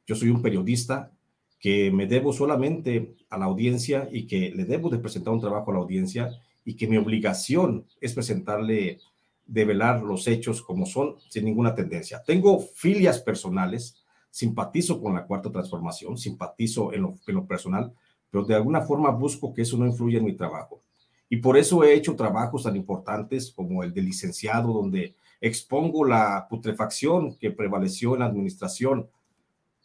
Yo 0.07 0.15
soy 0.15 0.29
un 0.29 0.41
periodista 0.41 1.11
que 1.59 1.91
me 1.91 2.07
debo 2.07 2.31
solamente 2.31 3.15
a 3.29 3.37
la 3.37 3.45
audiencia 3.45 4.07
y 4.09 4.25
que 4.25 4.51
le 4.51 4.63
debo 4.63 4.89
de 4.89 4.99
presentar 4.99 5.33
un 5.33 5.41
trabajo 5.41 5.69
a 5.69 5.73
la 5.73 5.81
audiencia 5.81 6.31
y 6.63 6.75
que 6.75 6.87
mi 6.87 6.95
obligación 6.95 7.85
es 7.99 8.13
presentarle, 8.13 8.99
develar 9.45 10.01
los 10.01 10.27
hechos 10.27 10.61
como 10.61 10.85
son, 10.85 11.15
sin 11.29 11.43
ninguna 11.43 11.75
tendencia. 11.75 12.23
Tengo 12.25 12.59
filias 12.59 13.19
personales, 13.19 13.97
simpatizo 14.31 15.01
con 15.01 15.13
la 15.13 15.25
cuarta 15.25 15.51
transformación, 15.51 16.17
simpatizo 16.17 16.93
en 16.93 17.01
lo, 17.01 17.45
personal, 17.45 17.93
pero 18.31 18.45
de 18.45 18.55
alguna 18.55 18.81
forma 18.81 19.09
busco 19.09 19.53
que 19.53 19.63
eso 19.63 19.77
no 19.77 19.85
influya 19.85 20.19
en 20.19 20.25
mi 20.25 20.33
trabajo. 20.33 20.81
Y 21.29 21.37
por 21.37 21.57
eso 21.57 21.83
he 21.83 21.93
hecho 21.93 22.15
trabajos 22.15 22.63
tan 22.63 22.77
importantes 22.77 23.51
como 23.51 23.83
el 23.83 23.93
de 23.93 24.03
licenciado, 24.03 24.71
donde 24.71 25.15
expongo 25.41 26.05
la 26.05 26.47
putrefacción 26.49 27.35
que 27.35 27.51
prevaleció 27.51 28.13
en 28.13 28.19
la 28.19 28.27
administración 28.27 29.09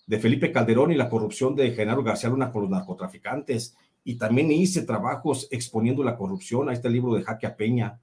de 0.07 0.19
Felipe 0.19 0.53
Calderón 0.53 0.93
y 0.93 0.97
la 0.97 1.09
corrupción 1.09 1.55
de 1.55 1.71
Genaro 1.73 2.03
García 2.03 2.31
Luna 2.31 2.51
con 2.51 2.63
los 2.63 2.71
narcotraficantes. 2.71 3.77
Y 4.05 4.17
también 4.17 4.51
hice 4.51 4.83
trabajos 4.83 5.49
exponiendo 5.51 6.03
la 6.03 6.17
corrupción. 6.17 6.69
a 6.69 6.73
este 6.73 6.91
libro 6.91 7.15
de 7.15 7.23
Jaque 7.23 7.47
a 7.47 7.57
Peña, 7.57 8.01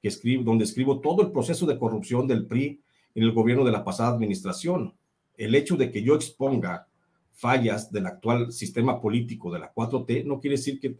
que 0.00 0.08
escribo, 0.08 0.44
donde 0.44 0.64
escribo 0.64 1.00
todo 1.00 1.22
el 1.22 1.30
proceso 1.30 1.66
de 1.66 1.78
corrupción 1.78 2.26
del 2.26 2.46
PRI 2.46 2.80
en 3.14 3.22
el 3.22 3.32
gobierno 3.32 3.64
de 3.64 3.72
la 3.72 3.84
pasada 3.84 4.10
administración. 4.10 4.94
El 5.36 5.54
hecho 5.54 5.76
de 5.76 5.90
que 5.90 6.02
yo 6.02 6.14
exponga 6.14 6.86
fallas 7.32 7.92
del 7.92 8.06
actual 8.06 8.50
sistema 8.50 9.00
político 9.00 9.52
de 9.52 9.58
la 9.58 9.72
4T 9.72 10.24
no 10.24 10.40
quiere 10.40 10.56
decir 10.56 10.80
que, 10.80 10.96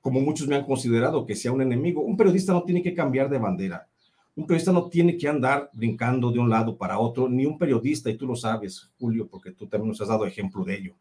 como 0.00 0.20
muchos 0.20 0.48
me 0.48 0.56
han 0.56 0.64
considerado, 0.64 1.24
que 1.24 1.36
sea 1.36 1.52
un 1.52 1.62
enemigo. 1.62 2.00
Un 2.02 2.16
periodista 2.16 2.52
no 2.52 2.64
tiene 2.64 2.82
que 2.82 2.94
cambiar 2.94 3.30
de 3.30 3.38
bandera. 3.38 3.88
Un 4.38 4.46
periodista 4.46 4.70
no 4.70 4.88
tiene 4.88 5.16
que 5.16 5.26
andar 5.26 5.68
brincando 5.72 6.30
de 6.30 6.38
un 6.38 6.48
lado 6.48 6.78
para 6.78 7.00
otro, 7.00 7.28
ni 7.28 7.44
un 7.44 7.58
periodista, 7.58 8.08
y 8.08 8.16
tú 8.16 8.24
lo 8.24 8.36
sabes, 8.36 8.88
Julio, 8.96 9.26
porque 9.26 9.50
tú 9.50 9.66
también 9.66 9.88
nos 9.88 10.00
has 10.00 10.06
dado 10.06 10.24
ejemplo 10.26 10.62
de 10.62 10.76
ello. 10.76 10.94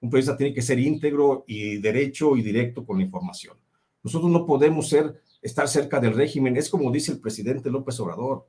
Un 0.00 0.10
periodista 0.10 0.36
tiene 0.36 0.52
que 0.52 0.60
ser 0.60 0.80
íntegro 0.80 1.44
y 1.46 1.76
derecho 1.76 2.36
y 2.36 2.42
directo 2.42 2.84
con 2.84 2.98
la 2.98 3.04
información. 3.04 3.56
Nosotros 4.02 4.28
no 4.28 4.44
podemos 4.44 4.88
ser, 4.88 5.22
estar 5.40 5.68
cerca 5.68 6.00
del 6.00 6.14
régimen. 6.14 6.56
Es 6.56 6.68
como 6.68 6.90
dice 6.90 7.12
el 7.12 7.20
presidente 7.20 7.70
López 7.70 8.00
Obrador. 8.00 8.48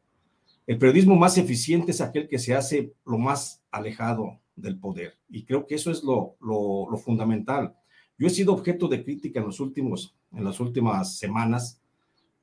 El 0.65 0.79
periodismo 0.79 1.15
más 1.15 1.37
eficiente 1.37 1.91
es 1.91 2.01
aquel 2.01 2.27
que 2.27 2.39
se 2.39 2.55
hace 2.55 2.93
lo 3.05 3.19
más 3.19 3.61
alejado 3.69 4.39
del 4.55 4.79
poder. 4.79 5.19
Y 5.29 5.45
creo 5.45 5.67
que 5.67 5.75
eso 5.75 5.91
es 5.91 6.01
lo, 6.03 6.35
fundamental. 6.97 7.75
Yo 8.17 8.25
he 8.25 8.31
sido 8.31 8.53
objeto 8.53 8.87
de 8.87 9.03
crítica 9.03 9.39
en, 9.39 9.45
los 9.45 9.59
últimos, 9.59 10.15
en 10.33 10.43
las 10.43 10.59
últimas 10.59 11.15
semanas 11.19 11.79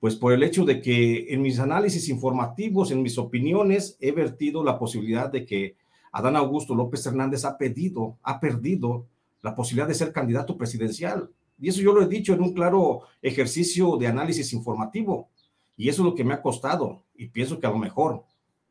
pues 0.03 0.17
por 0.17 0.33
el 0.33 0.43
hecho 0.43 0.65
de 0.65 0.81
que 0.81 1.33
en 1.33 1.43
mis 1.43 1.61
análisis 1.61 2.09
informativos, 2.09 2.91
en 2.91 3.03
mis 3.03 3.19
opiniones, 3.19 3.97
he 4.01 4.11
vertido 4.11 4.65
la 4.65 4.77
posibilidad 4.77 5.31
de 5.31 5.47
que 5.47 5.77
Adán 6.11 6.35
Augusto 6.35 6.75
López 6.75 7.07
Hernández 7.07 7.45
ha 7.45 7.57
pedido, 7.57 8.19
ha 8.25 8.41
perdido 8.41 9.07
la 9.43 9.55
posibilidad 9.55 9.87
de 9.87 9.95
ser 9.95 10.13
candidato 10.13 10.57
presidencial. 10.57 11.31
Y 11.57 11.69
eso 11.69 11.81
yo 11.83 11.93
lo 11.93 12.03
he 12.03 12.09
dicho 12.09 12.35
en 12.35 12.43
un 12.43 12.53
claro 12.53 13.03
ejercicio 13.23 13.97
de 13.97 14.09
análisis 14.09 14.53
informativo. 14.53 15.29
Y 15.77 15.89
eso 15.89 16.03
es 16.03 16.07
lo 16.07 16.17
que 16.17 16.25
me 16.25 16.35
ha 16.35 16.43
costado. 16.43 17.05
Y 17.15 17.29
pienso 17.29 17.61
que 17.61 17.69
a 17.69 17.71
lo 17.71 17.79
mejor, 17.79 18.25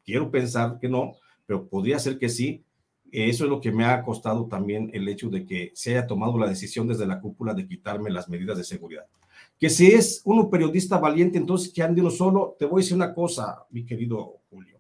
quiero 0.04 0.30
pensar 0.30 0.80
que 0.80 0.90
no, 0.90 1.14
pero 1.46 1.66
podría 1.66 1.98
ser 2.00 2.20
que 2.20 2.28
sí. 2.28 2.66
Eso 3.10 3.46
es 3.46 3.50
lo 3.50 3.62
que 3.62 3.72
me 3.72 3.86
ha 3.86 4.04
costado 4.04 4.48
también 4.48 4.90
el 4.92 5.08
hecho 5.08 5.30
de 5.30 5.46
que 5.46 5.72
se 5.76 5.92
haya 5.92 6.08
tomado 6.08 6.38
la 6.38 6.50
decisión 6.50 6.90
desde 6.90 7.08
la 7.08 7.22
cúpula 7.22 7.54
de 7.54 7.70
quitarme 7.70 8.10
las 8.10 8.28
medidas 8.28 8.58
de 8.58 8.66
seguridad 8.66 9.06
que 9.62 9.70
si 9.70 9.92
es 9.92 10.24
uno 10.26 10.50
periodista 10.50 10.98
valiente, 10.98 11.38
entonces 11.38 11.72
que 11.72 11.84
ande 11.84 12.02
uno 12.02 12.10
solo, 12.10 12.56
te 12.58 12.66
voy 12.66 12.82
a 12.82 12.84
decir 12.84 12.96
una 12.96 13.14
cosa, 13.14 13.64
mi 13.70 13.86
querido 13.86 14.40
Julio. 14.50 14.80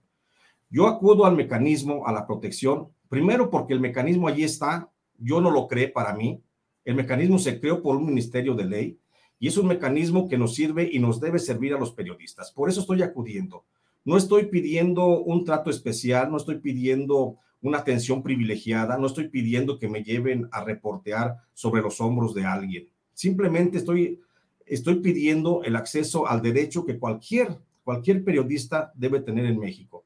Yo 0.72 0.88
acudo 0.88 1.28
al 1.28 1.36
mecanismo, 1.36 2.08
a 2.08 2.12
la 2.12 2.26
protección, 2.26 2.88
primero 3.08 3.52
porque 3.52 3.74
el 3.74 3.80
mecanismo 3.80 4.28
allí 4.28 4.44
está, 4.44 4.90
yo 5.20 5.40
no 5.40 5.52
lo 5.52 5.68
creé 5.68 5.90
para 5.90 6.16
mí, 6.16 6.42
el 6.84 6.96
mecanismo 6.96 7.38
se 7.38 7.60
creó 7.60 7.84
por 7.84 7.96
un 7.96 8.08
ministerio 8.08 8.56
de 8.56 8.66
ley 8.66 9.00
y 9.38 9.50
es 9.50 9.58
un 9.58 9.68
mecanismo 9.68 10.28
que 10.28 10.40
nos 10.40 10.56
sirve 10.56 10.90
y 10.92 10.98
nos 10.98 11.20
debe 11.20 11.38
servir 11.38 11.76
a 11.76 11.80
los 11.80 11.92
periodistas. 11.92 12.52
Por 12.52 12.68
eso 12.68 12.82
estoy 12.82 13.04
acudiendo. 13.04 13.66
No 14.04 14.18
estoy 14.18 14.48
pidiendo 14.48 15.20
un 15.20 15.46
trato 15.46 15.70
especial, 15.70 16.32
no 16.32 16.38
estoy 16.38 16.58
pidiendo 16.58 17.38
una 17.62 17.78
atención 17.78 18.24
privilegiada, 18.24 18.98
no 18.98 19.06
estoy 19.06 19.28
pidiendo 19.28 19.78
que 19.78 19.88
me 19.88 20.04
lleven 20.04 20.50
a 20.52 20.64
reportear 20.64 21.38
sobre 21.54 21.84
los 21.84 22.02
hombros 22.02 22.34
de 22.34 22.46
alguien. 22.46 22.88
Simplemente 23.14 23.78
estoy 23.78 24.20
estoy 24.66 24.96
pidiendo 24.96 25.64
el 25.64 25.76
acceso 25.76 26.28
al 26.28 26.42
derecho 26.42 26.86
que 26.86 26.98
cualquier, 26.98 27.58
cualquier 27.84 28.24
periodista 28.24 28.92
debe 28.96 29.20
tener 29.20 29.46
en 29.46 29.60
México. 29.60 30.06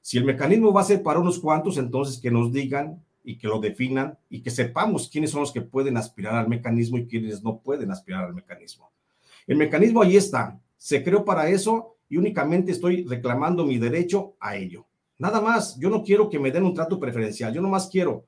Si 0.00 0.18
el 0.18 0.24
mecanismo 0.24 0.72
va 0.72 0.82
a 0.82 0.84
ser 0.84 1.02
para 1.02 1.20
unos 1.20 1.38
cuantos, 1.38 1.78
entonces 1.78 2.20
que 2.20 2.30
nos 2.30 2.52
digan 2.52 3.02
y 3.24 3.38
que 3.38 3.48
lo 3.48 3.58
definan 3.58 4.18
y 4.28 4.42
que 4.42 4.50
sepamos 4.50 5.08
quiénes 5.08 5.30
son 5.30 5.40
los 5.40 5.52
que 5.52 5.62
pueden 5.62 5.96
aspirar 5.96 6.34
al 6.34 6.48
mecanismo 6.48 6.98
y 6.98 7.06
quiénes 7.06 7.42
no 7.42 7.58
pueden 7.58 7.90
aspirar 7.90 8.24
al 8.24 8.34
mecanismo. 8.34 8.90
El 9.46 9.56
mecanismo 9.56 10.02
ahí 10.02 10.16
está, 10.16 10.60
se 10.76 11.02
creó 11.02 11.24
para 11.24 11.48
eso 11.48 11.96
y 12.08 12.18
únicamente 12.18 12.72
estoy 12.72 13.04
reclamando 13.04 13.64
mi 13.64 13.78
derecho 13.78 14.34
a 14.38 14.56
ello. 14.56 14.86
Nada 15.18 15.40
más, 15.40 15.78
yo 15.78 15.88
no 15.88 16.02
quiero 16.02 16.28
que 16.28 16.38
me 16.38 16.50
den 16.50 16.64
un 16.64 16.74
trato 16.74 17.00
preferencial, 17.00 17.54
yo 17.54 17.62
nomás 17.62 17.88
quiero, 17.88 18.26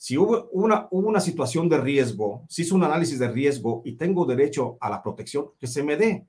si 0.00 0.16
hubo 0.16 0.48
una, 0.52 0.88
hubo 0.92 1.10
una 1.10 1.20
situación 1.20 1.68
de 1.68 1.78
riesgo, 1.78 2.46
si 2.48 2.62
hizo 2.62 2.74
un 2.74 2.84
análisis 2.84 3.18
de 3.18 3.30
riesgo 3.30 3.82
y 3.84 3.96
tengo 3.96 4.24
derecho 4.24 4.78
a 4.80 4.88
la 4.88 5.02
protección, 5.02 5.50
que 5.58 5.66
se 5.66 5.82
me 5.82 5.98
dé, 5.98 6.26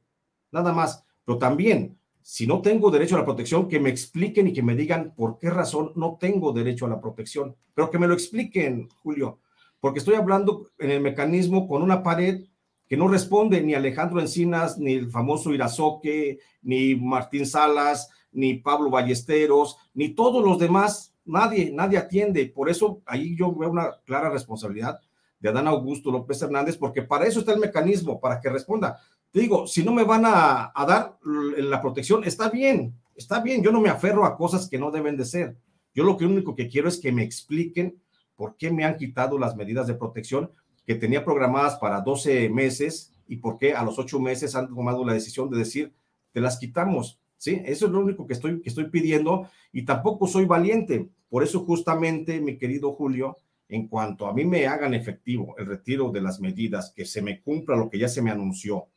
nada 0.51 0.73
más. 0.73 1.05
Pero 1.23 1.37
también, 1.37 1.97
si 2.21 2.45
no 2.45 2.61
tengo 2.61 2.91
derecho 2.91 3.15
a 3.15 3.19
la 3.19 3.25
protección, 3.25 3.69
que 3.69 3.79
me 3.79 3.89
expliquen 3.89 4.49
y 4.49 4.53
que 4.53 4.61
me 4.61 4.75
digan 4.75 5.13
por 5.15 5.39
qué 5.39 5.49
razón 5.49 5.93
no 5.95 6.17
tengo 6.19 6.51
derecho 6.51 6.85
a 6.85 6.89
la 6.89 6.99
protección, 6.99 7.55
pero 7.73 7.89
que 7.89 7.97
me 7.97 8.07
lo 8.07 8.13
expliquen, 8.13 8.89
Julio, 9.01 9.39
porque 9.79 9.99
estoy 9.99 10.15
hablando 10.15 10.67
en 10.77 10.91
el 10.91 10.99
mecanismo 10.99 11.65
con 11.65 11.81
una 11.81 12.03
pared 12.03 12.43
que 12.89 12.97
no 12.97 13.07
responde 13.07 13.61
ni 13.61 13.73
Alejandro 13.73 14.19
Encinas, 14.19 14.79
ni 14.79 14.95
el 14.95 15.09
famoso 15.09 15.53
Irazoque, 15.53 16.39
ni 16.61 16.95
Martín 16.95 17.45
Salas, 17.45 18.09
ni 18.33 18.55
Pablo 18.55 18.89
Ballesteros, 18.89 19.77
ni 19.93 20.09
todos 20.09 20.43
los 20.43 20.59
demás, 20.59 21.10
nadie, 21.25 21.71
nadie 21.71 21.97
atiende. 21.97 22.45
Por 22.47 22.69
eso 22.69 23.01
ahí 23.05 23.35
yo 23.35 23.53
veo 23.53 23.69
una 23.69 23.91
clara 24.05 24.29
responsabilidad 24.29 24.99
de 25.39 25.49
Adán 25.49 25.67
Augusto 25.67 26.11
López 26.11 26.41
Hernández, 26.41 26.77
porque 26.77 27.01
para 27.01 27.25
eso 27.25 27.39
está 27.39 27.53
el 27.53 27.59
mecanismo, 27.59 28.19
para 28.19 28.39
que 28.39 28.49
responda. 28.49 28.99
Te 29.31 29.39
digo, 29.39 29.65
si 29.65 29.83
no 29.83 29.91
me 29.91 30.03
van 30.03 30.23
a, 30.25 30.71
dar 30.87 31.17
la 31.23 31.81
protección, 31.81 32.23
está 32.23 32.49
bien, 32.49 32.93
está 33.15 33.39
bien, 33.39 33.63
yo 33.63 33.71
no 33.71 33.81
me 33.81 33.89
aferro 33.89 34.25
a 34.25 34.37
cosas 34.37 34.69
que 34.69 34.77
no 34.77 34.91
deben 34.91 35.17
de 35.17 35.25
ser. 35.25 35.57
Yo 35.93 36.03
lo 36.03 36.17
que 36.17 36.25
único 36.25 36.55
que 36.55 36.67
quiero 36.67 36.87
es 36.87 36.99
que 36.99 37.11
me 37.11 37.23
expliquen 37.23 37.99
por 38.35 38.55
qué 38.55 38.71
me 38.71 38.85
han 38.85 38.97
quitado 38.97 39.37
las 39.37 39.55
medidas 39.55 39.87
de 39.87 39.95
protección 39.95 40.51
que 40.85 40.95
tenía 40.95 41.23
programadas 41.23 41.75
para 41.77 42.01
12 42.01 42.49
meses 42.49 43.13
y 43.27 43.37
por 43.37 43.57
qué 43.57 43.73
a 43.73 43.83
los 43.83 43.97
8 43.97 44.19
meses 44.19 44.55
han 44.55 44.67
tomado 44.73 45.05
la 45.05 45.13
decisión 45.13 45.49
de 45.49 45.57
decir, 45.57 45.93
te 46.33 46.41
las 46.41 46.57
quitamos. 46.57 47.19
¿Sí? 47.41 47.60
Eso 47.65 47.88
es 47.88 47.91
lo 47.91 48.01
único 48.01 48.27
que 48.27 48.33
estoy, 48.33 48.62
que 48.62 48.69
estoy 48.69 48.91
pidiendo 48.91 49.50
y 49.74 49.83
tampoco 49.83 50.27
soy 50.27 50.45
valiente. 50.45 51.10
Por 51.27 51.41
eso 51.41 51.65
justamente, 51.65 52.39
mi 52.39 52.60
querido 52.60 52.93
Julio, 52.93 53.36
en 53.67 53.88
cuanto 53.88 54.27
a 54.27 54.33
mí 54.36 54.45
me 54.45 54.67
hagan 54.67 54.93
efectivo 54.93 55.55
el 55.57 55.65
retiro 55.65 56.12
de 56.12 56.21
las 56.21 56.39
medidas, 56.39 56.93
que 56.95 57.03
se 57.03 57.19
me 57.19 57.41
cumpla 57.41 57.75
lo 57.75 57.89
que 57.89 57.98
ya 57.98 58.07
se 58.07 58.21
me 58.21 58.29
anunció, 58.29 58.89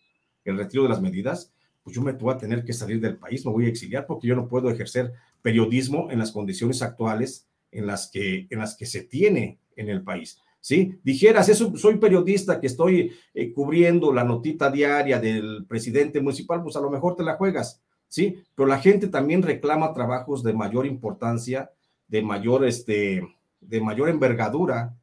el 0.45 0.59
retiro 0.59 0.83
de 0.83 0.91
las 0.91 1.01
medidas, 1.01 1.55
pues 1.83 1.97
yo 1.97 2.03
me 2.03 2.13
voy 2.13 2.35
a 2.35 2.37
tener 2.37 2.67
que 2.67 2.75
salir 2.75 3.01
del 3.01 3.17
país, 3.17 3.47
me 3.47 3.53
voy 3.53 3.65
a 3.65 3.69
exiliar 3.69 4.05
porque 4.05 4.29
yo 4.29 4.37
no 4.37 4.47
puedo 4.47 4.69
ejercer 4.69 5.15
periodismo 5.41 6.11
en 6.11 6.19
las 6.19 6.31
condiciones 6.31 6.83
actuales 6.83 7.49
en 7.71 7.87
las 7.87 8.11
que, 8.11 8.47
en 8.51 8.59
las 8.59 8.77
que 8.77 8.85
se 8.85 9.05
tiene 9.05 9.59
en 9.75 9.89
el 9.89 10.03
país. 10.03 10.39
¿Sí? 10.61 10.99
Dijeras, 11.03 11.49
eso, 11.49 11.75
soy 11.79 11.97
periodista 11.97 12.61
que 12.61 12.67
estoy 12.67 13.13
eh, 13.33 13.55
cubriendo 13.55 14.13
la 14.13 14.25
notita 14.25 14.71
diaria 14.71 15.19
del 15.19 15.65
presidente 15.67 16.21
municipal, 16.21 16.63
pues 16.63 16.77
a 16.77 16.81
lo 16.81 16.91
mejor 16.91 17.17
te 17.17 17.23
la 17.23 17.37
juegas, 17.37 17.83
¿sí? 18.09 18.43
Pero 18.55 18.69
la 18.69 18.79
gente 18.79 19.09
también 19.09 19.43
reclama 19.43 19.93
trabajos 19.93 20.43
de 20.43 20.53
mayor 20.53 20.87
importancia, 20.87 21.71
de 22.09 22.23
mayor, 22.23 22.65
este, 22.65 23.27
de 23.61 23.81
mayor 23.81 24.09
envergadura, 24.09 24.95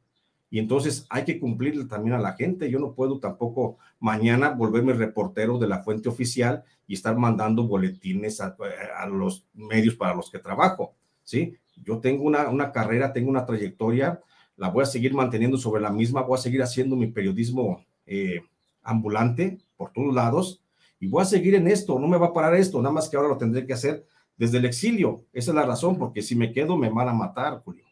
y 0.52 0.58
entonces 0.58 1.06
hay 1.08 1.24
que 1.24 1.40
cumplirle 1.40 1.86
también 1.86 2.14
a 2.14 2.20
la 2.20 2.34
gente. 2.34 2.70
Yo 2.70 2.78
no 2.78 2.92
puedo 2.92 3.18
tampoco 3.18 3.78
mañana 3.98 4.50
volverme 4.50 4.92
reportero 4.92 5.58
de 5.58 5.66
la 5.66 5.82
fuente 5.82 6.10
oficial 6.10 6.62
y 6.86 6.92
estar 6.92 7.16
mandando 7.16 7.66
boletines 7.66 8.38
a, 8.42 8.54
los 9.06 9.46
medios 9.54 9.94
para 9.94 10.14
los 10.14 10.30
que 10.30 10.38
trabajo, 10.38 10.92
¿sí? 11.24 11.56
Yo 11.82 12.00
tengo 12.00 12.24
una, 12.24 12.50
una, 12.50 12.70
carrera, 12.70 13.14
tengo 13.14 13.30
una 13.30 13.46
trayectoria, 13.46 14.20
la 14.58 14.68
voy 14.68 14.82
a 14.82 14.86
seguir 14.86 15.14
manteniendo 15.14 15.56
sobre 15.56 15.80
la 15.80 15.90
misma, 15.90 16.20
voy 16.20 16.38
a 16.38 16.42
seguir 16.42 16.62
haciendo 16.62 16.96
mi 16.96 17.06
periodismo 17.06 17.82
eh, 18.04 18.42
ambulante 18.82 19.58
por 19.78 19.90
todos 19.92 20.14
lados 20.14 20.60
y 21.02 21.08
voy 21.08 21.20
a 21.20 21.24
seguir 21.24 21.56
en 21.56 21.66
esto, 21.66 21.98
no 21.98 22.06
me 22.06 22.16
va 22.16 22.28
a 22.28 22.32
parar 22.32 22.54
esto, 22.54 22.80
nada 22.80 22.94
más 22.94 23.08
que 23.08 23.16
ahora 23.16 23.30
lo 23.30 23.36
tendré 23.36 23.66
que 23.66 23.72
hacer 23.72 24.06
desde 24.36 24.58
el 24.58 24.66
exilio. 24.66 25.26
Esa 25.32 25.50
es 25.50 25.54
la 25.56 25.66
razón, 25.66 25.98
porque 25.98 26.22
si 26.22 26.36
me 26.36 26.52
quedo 26.52 26.76
me 26.76 26.90
van 26.90 27.08
a 27.08 27.12
matar, 27.12 27.60
Julio. 27.64 27.84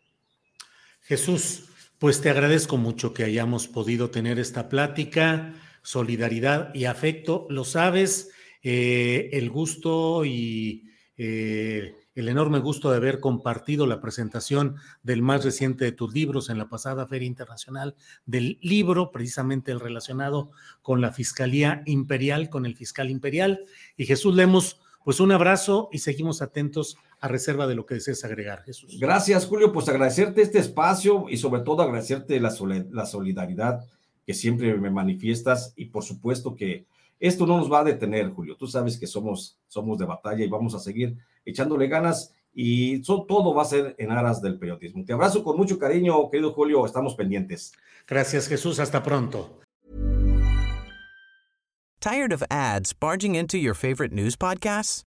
Jesús, 1.00 1.64
pues 1.98 2.20
te 2.20 2.30
agradezco 2.30 2.76
mucho 2.76 3.12
que 3.12 3.24
hayamos 3.24 3.66
podido 3.66 4.10
tener 4.10 4.38
esta 4.38 4.68
plática, 4.68 5.54
solidaridad 5.82 6.72
y 6.72 6.84
afecto. 6.84 7.48
Lo 7.50 7.64
sabes, 7.64 8.30
eh, 8.62 9.30
el 9.32 9.50
gusto 9.50 10.24
y 10.24 10.88
eh, 11.16 11.96
el 12.20 12.28
enorme 12.28 12.60
gusto 12.60 12.90
de 12.90 12.98
haber 12.98 13.18
compartido 13.18 13.86
la 13.86 14.00
presentación 14.00 14.76
del 15.02 15.22
más 15.22 15.44
reciente 15.44 15.84
de 15.84 15.92
tus 15.92 16.14
libros 16.14 16.50
en 16.50 16.58
la 16.58 16.68
pasada 16.68 17.06
Feria 17.06 17.26
Internacional 17.26 17.96
del 18.26 18.58
Libro, 18.62 19.10
precisamente 19.10 19.72
el 19.72 19.80
relacionado 19.80 20.50
con 20.82 21.00
la 21.00 21.12
Fiscalía 21.12 21.82
Imperial, 21.86 22.48
con 22.48 22.66
el 22.66 22.76
fiscal 22.76 23.10
imperial. 23.10 23.64
Y 23.96 24.06
Jesús 24.06 24.34
Lemos, 24.34 24.80
pues 25.04 25.18
un 25.18 25.32
abrazo 25.32 25.88
y 25.92 25.98
seguimos 25.98 26.42
atentos 26.42 26.96
a 27.20 27.28
reserva 27.28 27.66
de 27.66 27.74
lo 27.74 27.86
que 27.86 27.94
desees 27.94 28.24
agregar, 28.24 28.62
Jesús. 28.62 28.98
Gracias, 29.00 29.46
Julio. 29.46 29.72
Pues 29.72 29.88
agradecerte 29.88 30.42
este 30.42 30.58
espacio 30.58 31.26
y 31.28 31.36
sobre 31.36 31.62
todo 31.62 31.82
agradecerte 31.82 32.38
la, 32.38 32.54
la 32.90 33.06
solidaridad 33.06 33.80
que 34.26 34.34
siempre 34.34 34.76
me 34.76 34.90
manifiestas 34.90 35.72
y 35.76 35.86
por 35.86 36.04
supuesto 36.04 36.54
que 36.54 36.86
esto 37.18 37.46
no 37.46 37.58
nos 37.58 37.70
va 37.70 37.80
a 37.80 37.84
detener, 37.84 38.30
Julio. 38.30 38.56
Tú 38.56 38.66
sabes 38.66 38.98
que 38.98 39.06
somos, 39.06 39.58
somos 39.68 39.98
de 39.98 40.06
batalla 40.06 40.44
y 40.44 40.48
vamos 40.48 40.74
a 40.74 40.78
seguir 40.78 41.18
echándole 41.44 41.88
ganas 41.88 42.34
y 42.52 43.02
todo 43.02 43.54
va 43.54 43.62
a 43.62 43.66
ser 43.66 43.94
en 43.98 44.10
aras 44.10 44.42
del 44.42 44.58
periodismo. 44.58 45.04
Te 45.04 45.12
abrazo 45.12 45.44
con 45.44 45.56
mucho 45.56 45.78
cariño, 45.78 46.30
querido 46.30 46.52
Julio. 46.52 46.84
Estamos 46.84 47.14
pendientes. 47.14 47.72
Gracias, 48.06 48.48
Jesús. 48.48 48.78
Hasta 48.80 49.02
pronto. 49.02 49.60
Tired 52.00 52.32
of 52.32 52.42
ads 52.50 52.94
barging 52.94 53.34
into 53.34 53.58
your 53.58 53.74
favorite 53.74 54.12
news 54.12 54.34
podcasts? 54.34 55.02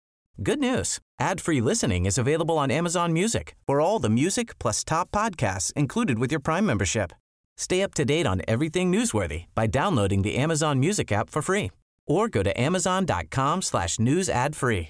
Good 0.44 0.60
news. 0.60 1.00
Ad-free 1.20 1.62
listening 1.62 2.06
is 2.06 2.18
available 2.18 2.58
on 2.58 2.70
Amazon 2.70 3.14
Music 3.14 3.56
for 3.66 3.80
all 3.80 4.00
the 4.00 4.10
music 4.10 4.58
plus 4.60 4.84
top 4.84 5.10
podcasts 5.12 5.72
included 5.74 6.20
with 6.20 6.32
your 6.32 6.42
Prime 6.42 6.66
membership. 6.66 7.14
Stay 7.58 7.82
up 7.82 7.94
to 7.94 8.04
date 8.04 8.26
on 8.26 8.42
everything 8.48 8.92
newsworthy 8.92 9.46
by 9.56 9.68
downloading 9.68 10.24
the 10.24 10.36
Amazon 10.36 10.80
Music 10.80 11.12
app 11.12 11.30
for 11.30 11.42
free 11.42 11.72
or 12.08 12.28
go 12.28 12.44
to 12.44 12.60
amazon.com 12.60 13.62
slash 13.62 14.00
news 14.00 14.30
ad 14.30 14.56
free. 14.56 14.90